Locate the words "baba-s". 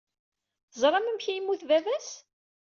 1.69-2.09